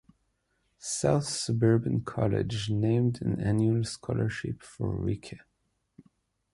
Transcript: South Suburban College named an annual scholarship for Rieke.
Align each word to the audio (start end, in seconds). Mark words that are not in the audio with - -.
South 0.79 1.25
Suburban 1.25 2.01
College 2.01 2.71
named 2.71 3.21
an 3.21 3.39
annual 3.39 3.83
scholarship 3.83 4.63
for 4.63 4.89
Rieke. 4.95 5.39